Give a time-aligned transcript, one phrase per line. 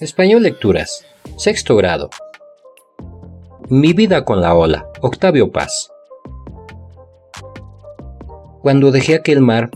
[0.00, 1.04] Español Lecturas.
[1.36, 2.10] Sexto grado.
[3.68, 4.86] Mi vida con la ola.
[5.00, 5.90] Octavio Paz.
[8.62, 9.70] Cuando dejé aquel mar,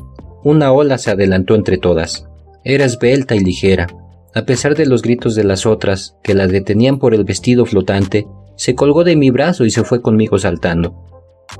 [0.45, 2.29] una ola se adelantó entre todas.
[2.64, 3.89] Era esbelta y ligera.
[4.35, 8.27] A pesar de los gritos de las otras, que la detenían por el vestido flotante,
[8.57, 10.95] se colgó de mi brazo y se fue conmigo saltando.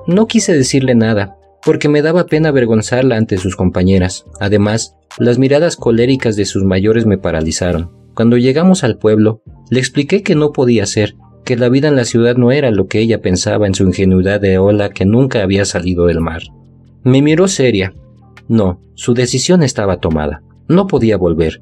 [0.07, 4.25] No quise decirle nada, porque me daba pena avergonzarla ante sus compañeras.
[4.41, 8.02] Además, las miradas coléricas de sus mayores me paralizaron.
[8.15, 12.05] Cuando llegamos al pueblo, le expliqué que no podía ser, que la vida en la
[12.05, 15.65] ciudad no era lo que ella pensaba en su ingenuidad de ola que nunca había
[15.65, 16.43] salido del mar.
[17.05, 17.95] Me miró seria.
[18.49, 20.43] No, su decisión estaba tomada.
[20.69, 21.61] No podía volver.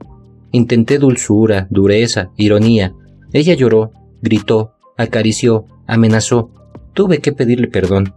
[0.53, 2.95] Intenté dulzura, dureza, ironía.
[3.33, 6.51] Ella lloró, gritó, acarició, amenazó.
[6.93, 8.13] Tuve que pedirle perdón.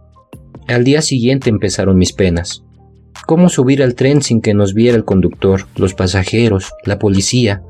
[0.66, 2.64] Al día siguiente empezaron mis penas.
[3.26, 7.62] ¿Cómo subir al tren sin que nos viera el conductor, los pasajeros, la policía?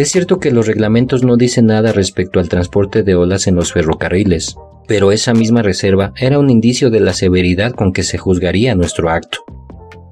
[0.00, 3.74] Es cierto que los reglamentos no dicen nada respecto al transporte de olas en los
[3.74, 4.56] ferrocarriles,
[4.88, 9.10] pero esa misma reserva era un indicio de la severidad con que se juzgaría nuestro
[9.10, 9.40] acto.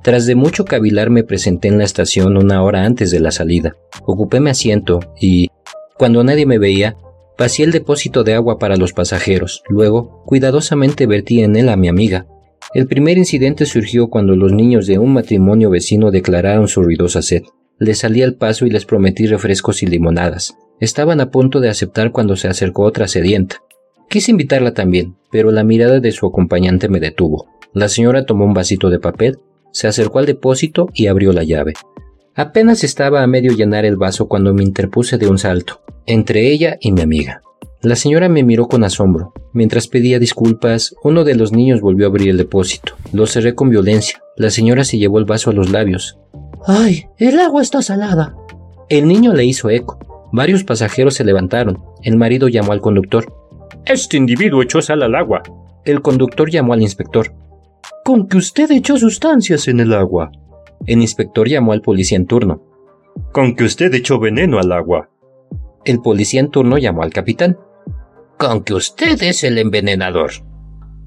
[0.03, 3.77] Tras de mucho cavilar me presenté en la estación una hora antes de la salida.
[4.05, 5.49] Ocupé mi asiento y,
[5.97, 6.99] cuando nadie me veía,
[7.39, 9.63] Vacié el depósito de agua para los pasajeros.
[9.71, 12.27] Luego, cuidadosamente vertí en él a mi amiga.
[12.75, 17.45] El primer incidente surgió cuando los niños de un matrimonio vecino declararon su ruidosa sed.
[17.79, 20.57] Les salí al paso y les prometí refrescos y limonadas.
[20.81, 23.63] Estaban a punto de aceptar cuando se acercó otra sedienta.
[24.09, 27.47] Quise invitarla también, pero la mirada de su acompañante me detuvo.
[27.73, 29.39] La señora tomó un vasito de papel,
[29.71, 31.75] se acercó al depósito y abrió la llave.
[32.35, 36.79] Apenas estaba a medio llenar el vaso cuando me interpuse de un salto, entre ella
[36.81, 37.43] y mi amiga.
[37.81, 39.33] La señora me miró con asombro.
[39.53, 42.95] Mientras pedía disculpas, uno de los niños volvió a abrir el depósito.
[43.13, 44.21] Lo cerré con violencia.
[44.37, 46.19] La señora se llevó el vaso a los labios.
[46.71, 47.07] ¡Ay!
[47.17, 48.37] El agua está salada.
[48.91, 50.29] El niño le hizo eco.
[50.33, 51.83] Varios pasajeros se levantaron.
[52.03, 53.33] El marido llamó al conductor.
[53.87, 55.43] Este individuo echó sal al agua.
[55.87, 57.33] El conductor llamó al inspector.
[58.05, 60.31] Con que usted echó sustancias en el agua.
[60.85, 62.63] El inspector llamó al policía en turno.
[63.33, 65.09] Con que usted echó veneno al agua.
[65.87, 67.57] El policía en turno llamó al capitán.
[68.37, 70.33] Con que usted es el envenenador.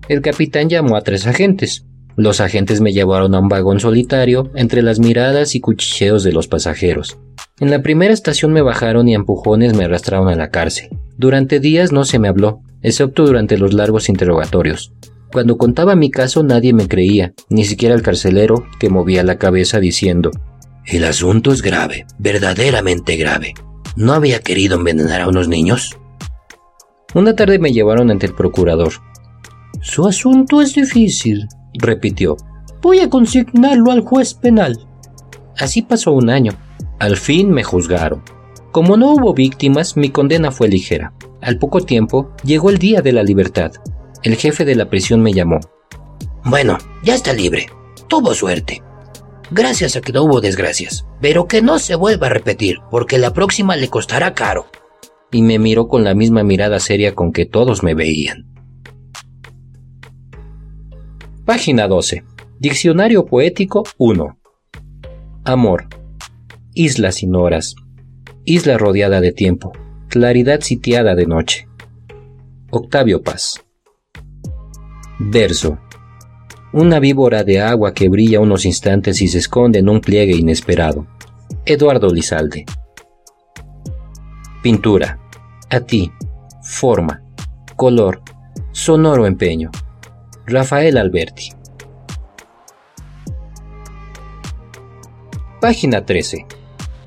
[0.09, 1.85] El capitán llamó a tres agentes.
[2.17, 6.47] Los agentes me llevaron a un vagón solitario entre las miradas y cuchicheos de los
[6.47, 7.17] pasajeros.
[7.59, 10.89] En la primera estación me bajaron y empujones me arrastraron a la cárcel.
[11.17, 14.93] Durante días no se me habló, excepto durante los largos interrogatorios.
[15.31, 19.79] Cuando contaba mi caso nadie me creía, ni siquiera el carcelero, que movía la cabeza
[19.79, 20.31] diciendo,
[20.85, 23.53] El asunto es grave, verdaderamente grave.
[23.95, 25.97] ¿No había querido envenenar a unos niños?
[27.13, 28.93] Una tarde me llevaron ante el procurador.
[29.81, 32.37] Su asunto es difícil, repitió.
[32.81, 34.87] Voy a consignarlo al juez penal.
[35.57, 36.53] Así pasó un año.
[36.99, 38.23] Al fin me juzgaron.
[38.71, 41.13] Como no hubo víctimas, mi condena fue ligera.
[41.41, 43.71] Al poco tiempo llegó el día de la libertad.
[44.23, 45.59] El jefe de la prisión me llamó.
[46.45, 47.67] Bueno, ya está libre.
[48.07, 48.81] Tuvo suerte.
[49.51, 51.05] Gracias a que no hubo desgracias.
[51.19, 54.67] Pero que no se vuelva a repetir, porque la próxima le costará caro.
[55.31, 58.45] Y me miró con la misma mirada seria con que todos me veían.
[61.45, 62.23] Página 12.
[62.59, 64.37] Diccionario Poético 1.
[65.43, 65.87] Amor.
[66.75, 67.75] Isla sin horas.
[68.45, 69.71] Isla rodeada de tiempo.
[70.07, 71.67] Claridad sitiada de noche.
[72.69, 73.59] Octavio Paz.
[75.17, 75.79] Verso.
[76.73, 81.07] Una víbora de agua que brilla unos instantes y se esconde en un pliegue inesperado.
[81.65, 82.65] Eduardo Lizalde.
[84.61, 85.19] Pintura.
[85.71, 86.11] A ti.
[86.61, 87.23] Forma.
[87.75, 88.21] Color.
[88.73, 89.71] Sonoro empeño.
[90.47, 91.49] Rafael Alberti.
[95.61, 96.47] Página 13.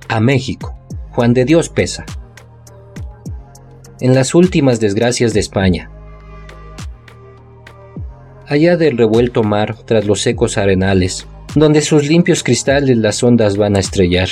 [0.08, 0.78] A México.
[1.10, 2.06] Juan de Dios Pesa.
[4.00, 5.90] En las últimas desgracias de España,
[8.46, 13.74] allá del revuelto mar, tras los secos arenales, donde sus limpios cristales las ondas van
[13.74, 14.28] a estrellar,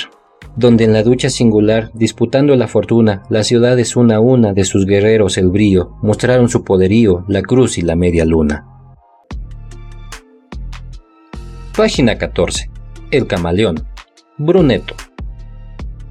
[0.55, 4.85] donde en la ducha singular, disputando la fortuna, las ciudades una a una de sus
[4.85, 8.72] guerreros el brío, mostraron su poderío, la cruz y la media luna.
[11.75, 12.69] Página 14.
[13.09, 13.83] El camaleón.
[14.37, 14.93] Bruneto.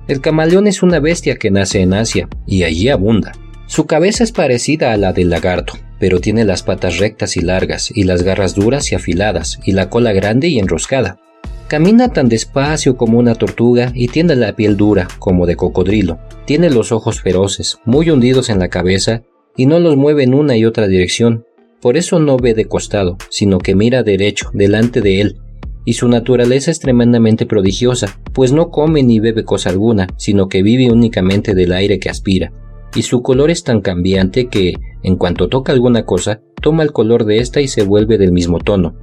[0.08, 3.30] El camaleón es una bestia que nace en Asia, y allí abunda.
[3.66, 7.92] Su cabeza es parecida a la del lagarto, pero tiene las patas rectas y largas,
[7.94, 11.20] y las garras duras y afiladas, y la cola grande y enroscada.
[11.68, 16.18] Camina tan despacio como una tortuga y tiene la piel dura, como de cocodrilo.
[16.44, 19.22] Tiene los ojos feroces, muy hundidos en la cabeza,
[19.56, 21.46] y no los mueve en una y otra dirección.
[21.80, 25.41] Por eso no ve de costado, sino que mira derecho, delante de él,
[25.84, 30.62] y su naturaleza es tremendamente prodigiosa, pues no come ni bebe cosa alguna, sino que
[30.62, 32.52] vive únicamente del aire que aspira,
[32.94, 37.24] y su color es tan cambiante que, en cuanto toca alguna cosa, toma el color
[37.24, 38.94] de ésta y se vuelve del mismo tono,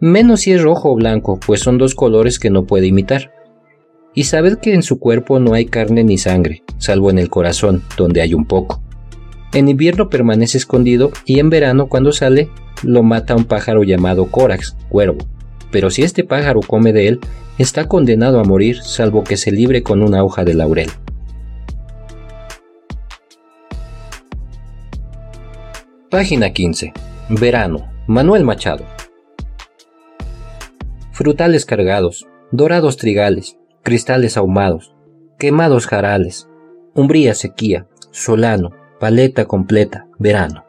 [0.00, 3.32] menos si es rojo o blanco, pues son dos colores que no puede imitar.
[4.14, 7.82] Y sabed que en su cuerpo no hay carne ni sangre, salvo en el corazón,
[7.96, 8.82] donde hay un poco.
[9.52, 12.48] En invierno permanece escondido y en verano cuando sale
[12.82, 15.18] lo mata un pájaro llamado córax, cuervo.
[15.70, 17.20] Pero si este pájaro come de él,
[17.58, 20.90] está condenado a morir salvo que se libre con una hoja de laurel.
[26.10, 26.92] Página 15.
[27.28, 27.90] Verano.
[28.06, 28.84] Manuel Machado.
[31.12, 34.96] Frutales cargados, dorados trigales, cristales ahumados,
[35.38, 36.48] quemados jarales,
[36.94, 40.64] umbría sequía, solano, paleta completa, verano.